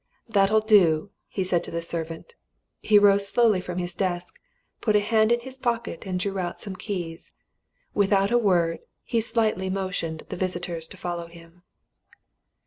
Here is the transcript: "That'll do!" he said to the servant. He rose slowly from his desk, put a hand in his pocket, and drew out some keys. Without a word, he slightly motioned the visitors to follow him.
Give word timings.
"That'll 0.27 0.61
do!" 0.61 1.11
he 1.27 1.43
said 1.43 1.63
to 1.63 1.69
the 1.69 1.83
servant. 1.83 2.33
He 2.79 2.97
rose 2.97 3.27
slowly 3.27 3.61
from 3.61 3.77
his 3.77 3.93
desk, 3.93 4.33
put 4.81 4.95
a 4.95 4.99
hand 4.99 5.31
in 5.31 5.41
his 5.41 5.59
pocket, 5.59 6.07
and 6.07 6.19
drew 6.19 6.39
out 6.39 6.59
some 6.59 6.75
keys. 6.75 7.33
Without 7.93 8.31
a 8.31 8.37
word, 8.39 8.79
he 9.03 9.21
slightly 9.21 9.69
motioned 9.69 10.23
the 10.29 10.35
visitors 10.35 10.87
to 10.87 10.97
follow 10.97 11.27
him. 11.27 11.61